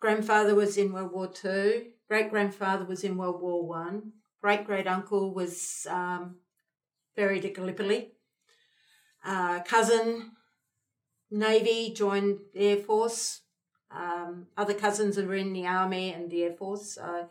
Grandfather 0.00 0.54
was 0.54 0.78
in 0.78 0.90
World 0.90 1.12
War 1.12 1.26
Two. 1.26 1.88
Great 2.08 2.30
grandfather 2.30 2.86
was 2.86 3.04
in 3.04 3.18
World 3.18 3.42
War 3.42 3.68
One. 3.68 4.12
Great 4.40 4.64
great 4.64 4.86
uncle 4.86 5.34
was 5.34 5.86
um, 5.90 6.36
buried 7.14 7.44
at 7.44 7.52
Gallipoli. 7.52 8.12
Uh, 9.22 9.60
cousin, 9.64 10.30
Navy, 11.30 11.92
joined 11.94 12.38
the 12.54 12.68
Air 12.68 12.76
Force. 12.78 13.42
Um, 13.90 14.46
other 14.56 14.72
cousins 14.72 15.18
are 15.18 15.34
in 15.34 15.52
the 15.52 15.66
Army 15.66 16.14
and 16.14 16.30
the 16.30 16.44
Air 16.44 16.54
Force. 16.54 16.94
So 16.94 17.28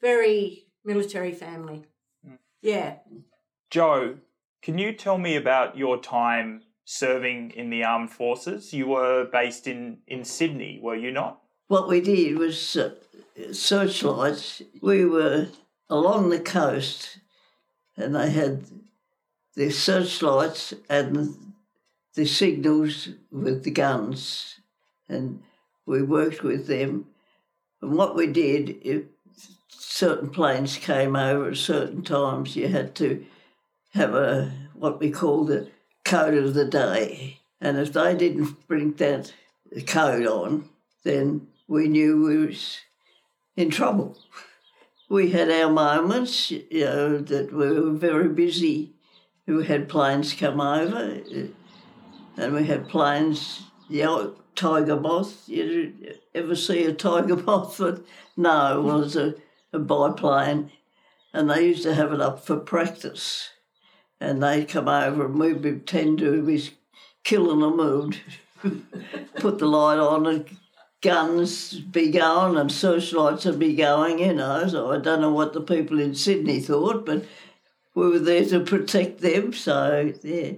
very 0.00 0.68
military 0.82 1.32
family. 1.32 1.84
Yeah. 2.62 3.00
Jo, 3.70 4.16
can 4.62 4.78
you 4.78 4.92
tell 4.92 5.18
me 5.18 5.36
about 5.36 5.76
your 5.76 6.00
time 6.00 6.62
serving 6.84 7.50
in 7.52 7.70
the 7.70 7.84
armed 7.84 8.10
forces? 8.10 8.72
You 8.72 8.88
were 8.88 9.24
based 9.24 9.66
in, 9.66 9.98
in 10.06 10.24
Sydney, 10.24 10.78
were 10.82 10.96
you 10.96 11.10
not? 11.10 11.40
What 11.68 11.88
we 11.88 12.00
did 12.00 12.38
was 12.38 12.76
uh, 12.76 12.94
searchlights. 13.52 14.62
We 14.80 15.04
were 15.04 15.48
along 15.88 16.30
the 16.30 16.40
coast 16.40 17.18
and 17.96 18.14
they 18.14 18.30
had 18.30 18.64
the 19.54 19.70
searchlights 19.70 20.74
and 20.88 21.54
the 22.14 22.26
signals 22.26 23.08
with 23.30 23.64
the 23.64 23.70
guns. 23.70 24.60
And 25.08 25.42
we 25.86 26.02
worked 26.02 26.42
with 26.42 26.66
them. 26.66 27.06
And 27.80 27.96
what 27.96 28.16
we 28.16 28.26
did, 28.26 28.76
if 28.82 29.04
certain 29.68 30.30
planes 30.30 30.76
came 30.76 31.16
over 31.16 31.50
at 31.50 31.56
certain 31.56 32.02
times, 32.02 32.56
you 32.56 32.68
had 32.68 32.94
to 32.96 33.24
have 33.92 34.14
a 34.14 34.52
what 34.74 34.98
we 34.98 35.10
called 35.10 35.48
the 35.48 35.68
code 36.04 36.34
of 36.34 36.54
the 36.54 36.64
day. 36.64 37.40
And 37.60 37.78
if 37.78 37.92
they 37.92 38.14
didn't 38.14 38.66
bring 38.68 38.92
that 38.94 39.32
code 39.86 40.26
on, 40.26 40.68
then 41.02 41.48
we 41.66 41.88
knew 41.88 42.22
we 42.22 42.46
was 42.46 42.78
in 43.56 43.70
trouble. 43.70 44.18
We 45.08 45.30
had 45.30 45.50
our 45.50 45.70
moments, 45.70 46.50
you 46.50 46.84
know, 46.84 47.18
that 47.18 47.52
we 47.52 47.80
were 47.80 47.92
very 47.92 48.28
busy. 48.28 48.92
We 49.46 49.66
had 49.66 49.88
planes 49.88 50.32
come 50.34 50.60
over, 50.60 51.20
and 52.36 52.54
we 52.54 52.64
had 52.64 52.88
planes, 52.88 53.62
you 53.88 54.04
know, 54.04 54.34
tiger 54.54 54.98
moth. 54.98 55.48
You 55.48 55.92
ever 56.34 56.56
see 56.56 56.84
a 56.84 56.92
tiger 56.92 57.36
moth? 57.46 57.76
But 57.78 58.04
no, 58.36 58.78
it 58.78 58.82
was 58.82 59.16
a, 59.16 59.34
a 59.72 59.78
biplane, 59.78 60.72
and 61.32 61.50
they 61.50 61.66
used 61.66 61.82
to 61.82 61.94
have 61.94 62.12
it 62.12 62.20
up 62.20 62.44
for 62.44 62.56
practice. 62.56 63.50
And 64.24 64.42
they'd 64.42 64.68
come 64.68 64.88
over, 64.88 65.26
and 65.26 65.38
we'd 65.38 65.62
pretend 65.62 66.18
to 66.18 66.42
be 66.42 66.70
killing 67.22 67.62
a 67.62 67.70
mood, 67.70 68.18
put 69.36 69.58
the 69.58 69.66
light 69.66 69.98
on, 69.98 70.26
and 70.26 70.46
guns 71.04 71.74
be 71.74 72.10
going 72.10 72.56
and 72.56 72.72
searchlights 72.72 73.44
would 73.44 73.58
be 73.58 73.74
going, 73.74 74.18
you 74.18 74.32
know. 74.32 74.66
So 74.66 74.90
I 74.90 74.98
don't 74.98 75.20
know 75.20 75.32
what 75.32 75.52
the 75.52 75.60
people 75.60 76.00
in 76.00 76.14
Sydney 76.14 76.60
thought, 76.60 77.04
but 77.04 77.24
we 77.94 78.08
were 78.08 78.18
there 78.18 78.44
to 78.46 78.60
protect 78.60 79.20
them. 79.20 79.52
So 79.52 80.12
yeah, 80.22 80.52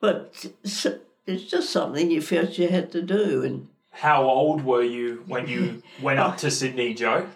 but 0.00 0.46
it's 0.64 1.44
just 1.44 1.70
something 1.70 2.10
you 2.10 2.20
felt 2.20 2.58
you 2.58 2.68
had 2.68 2.90
to 2.92 3.02
do. 3.02 3.44
And 3.44 3.68
How 3.90 4.24
old 4.24 4.64
were 4.64 4.82
you 4.82 5.22
when 5.26 5.46
you 5.46 5.82
went 6.02 6.18
up 6.18 6.38
to 6.38 6.50
Sydney, 6.50 6.94
Jo? 6.94 7.28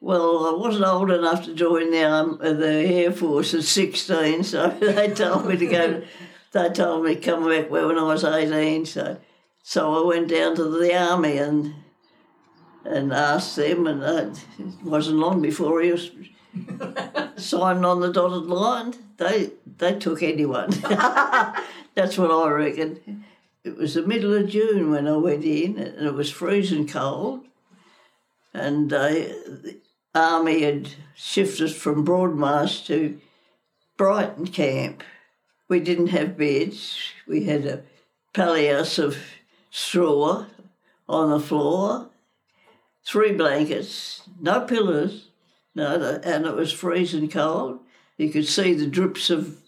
Well, 0.00 0.46
I 0.46 0.58
wasn't 0.58 0.86
old 0.86 1.10
enough 1.10 1.44
to 1.44 1.54
join 1.54 1.90
the 1.90 2.04
um, 2.04 2.38
the 2.40 2.84
Air 2.86 3.12
Force 3.12 3.52
at 3.54 3.64
sixteen, 3.64 4.42
so 4.42 4.68
they 4.80 5.08
told 5.08 5.46
me 5.46 5.56
to 5.56 5.66
go. 5.66 6.02
They 6.52 6.68
told 6.70 7.04
me 7.04 7.14
to 7.14 7.20
come 7.20 7.48
back 7.48 7.70
when 7.70 7.98
I 7.98 8.02
was 8.02 8.24
eighteen. 8.24 8.86
So 8.86 9.18
so 9.62 10.02
I 10.02 10.06
went 10.06 10.28
down 10.28 10.56
to 10.56 10.64
the 10.64 10.96
army 10.96 11.36
and 11.36 11.74
and 12.84 13.12
asked 13.12 13.56
them, 13.56 13.86
and 13.86 14.36
it 14.58 14.82
wasn't 14.82 15.18
long 15.18 15.42
before 15.42 15.82
he 15.82 15.92
was 15.92 16.10
signed 17.36 17.84
on 17.84 18.00
the 18.00 18.12
dotted 18.12 18.46
line. 18.46 18.94
They 19.18 19.52
they 19.78 19.98
took 19.98 20.22
anyone. 20.22 20.70
That's 21.94 22.16
what 22.16 22.30
I 22.30 22.48
reckon. 22.48 23.24
It 23.62 23.76
was 23.76 23.94
the 23.94 24.02
middle 24.02 24.34
of 24.34 24.48
June 24.48 24.90
when 24.90 25.06
I 25.06 25.16
went 25.18 25.44
in, 25.44 25.78
and 25.78 26.06
it 26.06 26.14
was 26.14 26.30
freezing 26.30 26.88
cold. 26.88 27.44
And 28.54 28.92
uh, 28.92 29.08
the 29.08 29.76
army 30.14 30.62
had 30.62 30.90
shifted 31.14 31.72
from 31.72 32.04
Broadmarsh 32.04 32.86
to 32.86 33.20
Brighton 33.96 34.46
camp. 34.46 35.02
We 35.68 35.80
didn't 35.80 36.08
have 36.08 36.36
beds. 36.36 36.98
We 37.28 37.44
had 37.44 37.66
a 37.66 37.82
palliasse 38.34 38.98
of 38.98 39.16
straw 39.70 40.46
on 41.08 41.30
the 41.30 41.40
floor, 41.40 42.08
three 43.04 43.32
blankets, 43.32 44.22
no 44.40 44.60
pillows, 44.60 45.28
no, 45.74 46.20
and 46.24 46.46
it 46.46 46.54
was 46.54 46.72
freezing 46.72 47.28
cold. 47.28 47.80
You 48.16 48.30
could 48.30 48.46
see 48.46 48.74
the 48.74 48.86
drips 48.86 49.30
of 49.30 49.58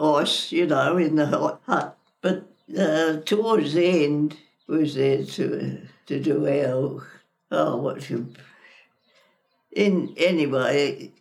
ice, 0.00 0.52
you 0.52 0.66
know, 0.66 0.96
in 0.96 1.16
the 1.16 1.26
hut. 1.26 1.60
hut. 1.66 1.98
But 2.20 2.44
uh, 2.78 3.18
towards 3.24 3.74
the 3.74 4.04
end, 4.04 4.36
we 4.66 4.78
was 4.78 4.94
there 4.94 5.24
to 5.24 5.80
to 6.06 6.20
do 6.20 6.46
our 6.46 7.06
oh 7.50 7.76
what 7.76 8.08
you 8.08 8.32
in 9.72 10.14
anyway. 10.16 11.12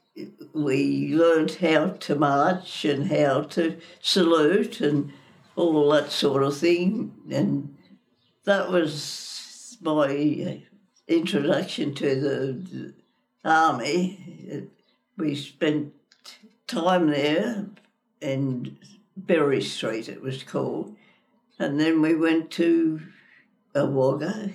We 0.54 1.14
learned 1.16 1.52
how 1.56 1.92
to 2.02 2.16
march 2.16 2.84
and 2.84 3.08
how 3.08 3.44
to 3.44 3.78
salute 4.02 4.82
and 4.82 5.14
all 5.56 5.90
that 5.92 6.12
sort 6.12 6.44
of 6.44 6.58
thing, 6.58 7.14
and 7.32 7.78
that 8.46 8.70
was 8.70 9.78
my 9.82 10.64
introduction 11.08 11.94
to 11.96 12.16
the, 12.20 12.54
the 12.70 12.94
army. 13.44 14.68
We 15.18 15.36
spent 15.36 15.94
time 16.68 17.08
there 17.08 17.68
in 18.22 18.78
Berry 19.18 19.62
Street, 19.62 20.10
it 20.10 20.22
was 20.22 20.44
called, 20.44 20.96
and 21.60 21.80
then 21.80 22.02
we 22.02 22.16
went 22.16 22.52
to 22.52 23.02
Awagga, 23.76 24.54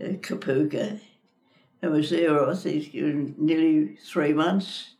uh, 0.00 0.04
Kapuka, 0.04 1.00
and 1.82 1.92
was 1.92 2.10
there, 2.10 2.48
I 2.48 2.54
think, 2.54 2.94
nearly 2.94 3.96
three 3.96 4.32
months, 4.32 4.94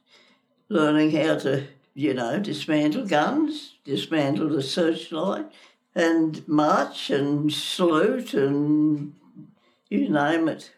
learning 0.68 1.12
how 1.12 1.38
to, 1.38 1.68
you 1.94 2.12
know, 2.12 2.40
dismantle 2.40 3.06
guns, 3.06 3.74
dismantle 3.84 4.48
the 4.48 4.62
searchlight, 4.62 5.46
and 5.94 6.46
march 6.48 7.08
and 7.10 7.52
salute 7.52 8.34
and 8.34 9.14
you 9.88 10.08
name 10.08 10.48
it, 10.48 10.72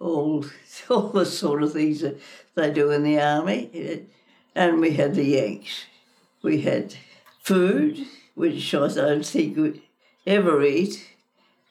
all 0.00 0.44
all 0.90 1.08
the 1.08 1.24
sort 1.24 1.62
of 1.62 1.72
things 1.72 2.00
that 2.00 2.20
they 2.54 2.70
do 2.70 2.90
in 2.90 3.04
the 3.04 3.20
army. 3.20 4.06
And 4.54 4.80
we 4.80 4.92
had 4.92 5.14
the 5.14 5.24
Yanks. 5.24 5.86
We 6.42 6.62
had 6.62 6.96
food, 7.40 8.04
which 8.34 8.74
I 8.74 8.88
don't 8.88 9.24
think 9.24 9.56
we 9.56 9.82
ever 10.26 10.62
eat. 10.62 11.08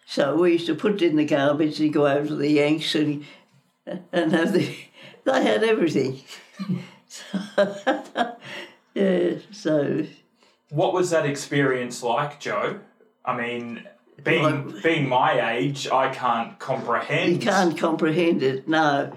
So 0.08 0.36
we 0.36 0.54
used 0.54 0.66
to 0.68 0.76
put 0.76 1.02
it 1.02 1.10
in 1.10 1.18
the 1.18 1.26
garbage 1.26 1.80
and 1.80 1.94
go 1.94 2.08
over 2.08 2.28
to 2.28 2.36
the 2.36 2.50
Yanks 2.50 2.96
and, 2.96 3.26
and 4.12 4.32
have 4.32 4.54
the. 4.54 4.76
They 5.24 5.44
had 5.44 5.64
everything. 5.64 6.22
yeah, 8.96 9.36
so. 9.52 10.06
What 10.70 10.94
was 10.94 11.12
that 11.12 11.26
experience 11.26 12.02
like, 12.02 12.40
Jo? 12.40 12.80
I 13.24 13.38
mean, 13.38 13.88
being 14.24 14.80
being 14.82 15.08
my 15.08 15.58
age, 15.58 15.88
I 15.88 16.10
can't 16.10 16.58
comprehend. 16.58 17.34
You 17.34 17.40
can't 17.40 17.78
comprehend 17.78 18.42
it, 18.42 18.68
no. 18.68 19.16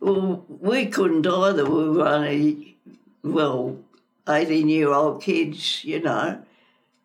Well, 0.00 0.44
we 0.48 0.86
couldn't 0.86 1.26
either. 1.26 1.64
We 1.64 1.90
were 1.90 2.08
only, 2.08 2.76
well, 3.22 3.76
18 4.28 4.68
year 4.68 4.92
old 4.92 5.22
kids, 5.22 5.84
you 5.84 6.00
know, 6.00 6.42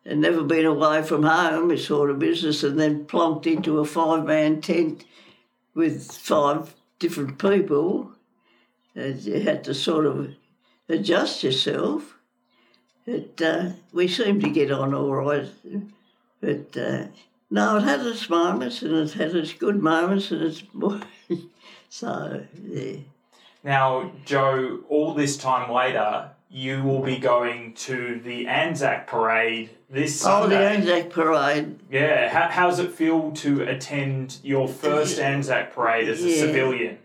and 0.05 0.21
never 0.21 0.43
been 0.43 0.65
away 0.65 1.03
from 1.03 1.23
home, 1.23 1.67
We 1.67 1.77
sort 1.77 2.09
of 2.09 2.19
business, 2.19 2.63
and 2.63 2.79
then 2.79 3.05
plonked 3.05 3.45
into 3.45 3.79
a 3.79 3.85
five 3.85 4.25
man 4.25 4.61
tent 4.61 5.05
with 5.73 6.11
five 6.11 6.73
different 7.01 7.37
people. 7.37 8.13
And 8.95 9.19
you 9.21 9.41
had 9.41 9.63
to 9.65 9.73
sort 9.73 10.05
of 10.05 10.29
adjust 10.87 11.43
yourself. 11.43 12.17
But 13.05 13.41
uh, 13.41 13.69
we 13.91 14.07
seemed 14.07 14.41
to 14.43 14.49
get 14.49 14.71
on 14.71 14.93
all 14.93 15.13
right. 15.13 15.49
But 16.39 16.77
uh, 16.77 17.07
no, 17.49 17.77
it 17.77 17.83
had 17.83 18.05
its 18.05 18.29
moments 18.29 18.81
and 18.81 18.93
it 18.93 19.13
had 19.13 19.35
its 19.35 19.53
good 19.53 19.81
moments 19.81 20.31
and 20.31 20.43
it's 20.43 20.63
so 21.89 22.45
yeah. 22.65 22.97
Now, 23.63 24.11
Jo, 24.25 24.79
all 24.89 25.13
this 25.13 25.37
time 25.37 25.71
later, 25.71 26.31
you 26.51 26.83
will 26.83 27.01
be 27.01 27.17
going 27.17 27.73
to 27.73 28.19
the 28.23 28.47
Anzac 28.47 29.07
parade 29.07 29.69
this 29.89 30.19
Sunday. 30.19 30.55
Oh, 30.55 30.59
the 30.59 30.69
Anzac 30.69 31.09
parade. 31.09 31.79
Yeah, 31.89 32.29
how, 32.29 32.49
how 32.49 32.69
does 32.69 32.79
it 32.79 32.91
feel 32.91 33.31
to 33.31 33.63
attend 33.63 34.37
your 34.43 34.67
first 34.67 35.17
Anzac 35.19 35.73
parade 35.73 36.09
as 36.09 36.23
a 36.23 36.29
Yeah. 36.29 36.35
civilian? 36.35 36.97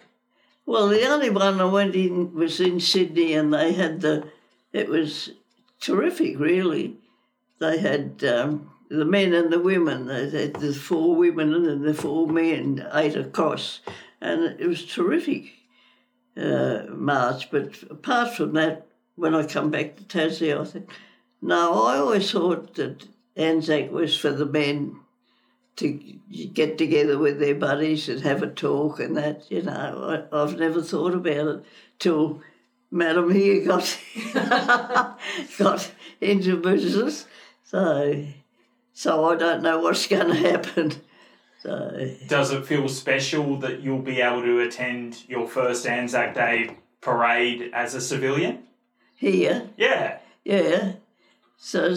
Well, 0.66 0.88
the 0.88 1.06
only 1.06 1.30
one 1.30 1.60
I 1.60 1.64
went 1.64 1.94
in 1.94 2.34
was 2.34 2.58
in 2.60 2.80
Sydney, 2.80 3.34
and 3.34 3.54
they 3.54 3.72
had 3.72 4.00
the. 4.00 4.24
It 4.72 4.88
was 4.88 5.30
terrific, 5.80 6.40
really. 6.40 6.96
They 7.60 7.78
had 7.78 8.24
um, 8.24 8.72
the 8.90 9.04
men 9.04 9.32
and 9.32 9.52
the 9.52 9.60
women. 9.60 10.06
They 10.06 10.28
had 10.28 10.54
the 10.54 10.74
four 10.74 11.14
women 11.14 11.54
and 11.54 11.66
then 11.66 11.82
the 11.82 11.94
four 11.94 12.26
men, 12.26 12.84
eight 12.92 13.14
across, 13.14 13.80
and 14.20 14.60
it 14.60 14.66
was 14.66 14.84
terrific 14.84 15.52
uh, 16.36 16.86
march. 16.90 17.48
But 17.52 17.80
apart 17.88 18.34
from 18.34 18.54
that, 18.54 18.88
when 19.16 19.34
I 19.34 19.46
come 19.46 19.70
back 19.70 19.96
to 19.96 20.04
Tassie, 20.04 20.58
I 20.58 20.64
think 20.64 20.90
no. 21.42 21.84
I 21.84 21.98
always 21.98 22.30
thought 22.30 22.74
that 22.74 23.06
Anzac 23.36 23.90
was 23.90 24.16
for 24.16 24.30
the 24.30 24.46
men 24.46 25.00
to 25.76 25.88
get 26.54 26.78
together 26.78 27.18
with 27.18 27.38
their 27.38 27.54
buddies 27.54 28.08
and 28.08 28.22
have 28.22 28.42
a 28.42 28.46
talk 28.46 28.98
and 29.00 29.16
that, 29.16 29.50
you 29.50 29.62
know. 29.62 30.26
I, 30.32 30.42
I've 30.42 30.58
never 30.58 30.82
thought 30.82 31.14
about 31.14 31.48
it 31.48 31.64
till 31.98 32.40
Madam 32.90 33.30
here 33.30 33.64
got 33.64 33.98
got 35.58 35.90
into 36.20 36.56
business. 36.56 37.26
So 37.64 38.26
so 38.92 39.26
I 39.26 39.36
don't 39.36 39.62
know 39.62 39.80
what's 39.80 40.06
going 40.06 40.28
to 40.28 40.50
happen. 40.50 40.92
So 41.62 42.16
Does 42.28 42.52
it 42.52 42.64
feel 42.64 42.88
special 42.88 43.58
that 43.58 43.80
you'll 43.80 43.98
be 43.98 44.20
able 44.20 44.42
to 44.42 44.60
attend 44.60 45.28
your 45.28 45.48
first 45.48 45.86
Anzac 45.86 46.34
Day 46.34 46.76
parade 47.00 47.70
as 47.74 47.94
a 47.94 48.00
civilian? 48.00 48.62
Here, 49.16 49.68
Yeah. 49.76 50.18
yeah. 50.44 50.92
So 51.56 51.96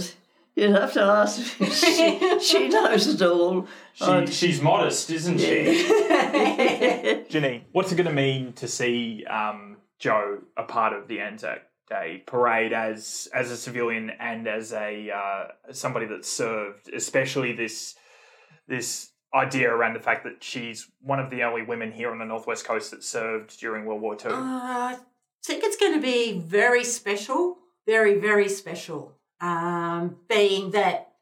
you'd 0.56 0.72
have 0.72 0.94
to 0.94 1.02
ask. 1.02 1.42
she, 1.74 2.40
she 2.40 2.68
knows 2.70 3.08
it 3.08 3.22
all. 3.22 3.68
She, 3.94 4.28
she's 4.28 4.62
modest, 4.62 5.10
isn't 5.12 5.38
she? 5.40 5.46
Janine, 7.30 7.64
what's 7.72 7.92
it 7.92 7.96
going 7.96 8.08
to 8.08 8.14
mean 8.14 8.54
to 8.54 8.68
see 8.68 9.26
um, 9.26 9.78
Jo 10.00 10.40
a 10.58 10.64
part 10.64 10.94
of 10.94 11.08
the 11.08 11.20
Anzac 11.20 11.64
Day 11.90 12.24
parade 12.26 12.72
as 12.72 13.28
as 13.34 13.50
a 13.52 13.58
civilian 13.58 14.12
and 14.20 14.48
as 14.48 14.72
a 14.74 15.10
uh, 15.12 15.74
somebody 15.74 16.06
that 16.06 16.24
served, 16.24 16.88
especially 16.94 17.52
this 17.54 17.96
this 18.68 19.12
idea 19.34 19.70
around 19.72 19.94
the 19.96 20.00
fact 20.00 20.24
that 20.24 20.44
she's 20.44 20.88
one 21.02 21.20
of 21.20 21.30
the 21.32 21.44
only 21.44 21.64
women 21.64 21.92
here 21.92 22.12
on 22.12 22.20
the 22.20 22.26
northwest 22.26 22.66
coast 22.66 22.92
that 22.92 23.04
served 23.04 23.60
during 23.60 23.86
World 23.86 24.02
War 24.02 24.16
Two. 24.16 24.30
Uh, 24.30 24.98
I 25.44 25.48
think 25.48 25.64
it's 25.64 25.78
going 25.78 25.94
to 25.94 26.02
be 26.02 26.40
very 26.40 26.84
special, 26.84 27.58
very, 27.86 28.20
very 28.20 28.50
special. 28.50 29.16
Um, 29.42 30.18
being 30.28 30.72
that 30.72 31.14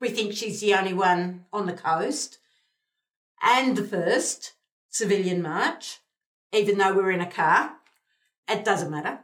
we 0.00 0.08
think 0.08 0.32
she's 0.32 0.60
the 0.60 0.74
only 0.74 0.92
one 0.92 1.46
on 1.52 1.66
the 1.66 1.72
coast 1.72 2.38
and 3.42 3.76
the 3.76 3.84
first 3.84 4.54
civilian 4.88 5.42
march, 5.42 6.00
even 6.52 6.78
though 6.78 6.94
we're 6.94 7.10
in 7.10 7.20
a 7.20 7.30
car. 7.30 7.76
It 8.48 8.64
doesn't 8.64 8.90
matter. 8.90 9.20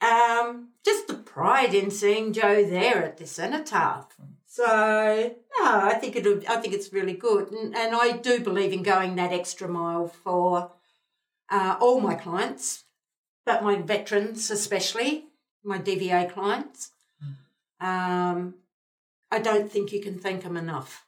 Um, 0.00 0.70
just 0.84 1.08
the 1.08 1.14
pride 1.14 1.74
in 1.74 1.90
seeing 1.90 2.32
Jo 2.32 2.64
there 2.64 3.02
at 3.04 3.16
the 3.16 3.26
cenotaph. 3.26 4.16
So 4.46 5.34
no, 5.58 5.64
I 5.64 5.94
think 6.00 6.16
it'll. 6.16 6.40
I 6.48 6.56
think 6.56 6.72
it's 6.72 6.92
really 6.92 7.12
good, 7.12 7.50
and, 7.50 7.76
and 7.76 7.94
I 7.94 8.12
do 8.12 8.40
believe 8.40 8.72
in 8.72 8.82
going 8.82 9.16
that 9.16 9.32
extra 9.32 9.68
mile 9.68 10.08
for 10.08 10.72
uh, 11.50 11.76
all 11.78 12.00
my 12.00 12.14
clients, 12.14 12.84
but 13.46 13.62
my 13.62 13.76
veterans 13.76 14.50
especially, 14.50 15.26
my 15.64 15.78
DVA 15.78 16.30
clients. 16.30 16.90
Um, 17.80 18.54
I 19.30 19.38
don't 19.38 19.70
think 19.70 19.92
you 19.92 20.02
can 20.02 20.18
thank 20.18 20.42
them 20.42 20.56
enough. 20.56 21.06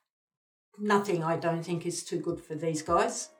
Nothing 0.78 1.24
I 1.24 1.36
don't 1.36 1.62
think 1.62 1.84
is 1.84 2.04
too 2.04 2.20
good 2.20 2.40
for 2.40 2.54
these 2.54 2.82
guys. 2.82 3.30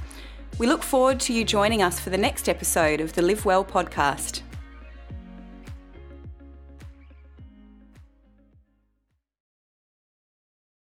We 0.60 0.68
look 0.68 0.84
forward 0.84 1.20
to 1.22 1.34
you 1.34 1.44
joining 1.44 1.82
us 1.82 2.00
for 2.00 2.12
the 2.12 2.20
next 2.20 2.48
episode 2.48 3.02
of 3.02 3.14
the 3.14 3.24
Live 3.24 3.46
Well 3.46 3.66
podcast. 3.66 4.44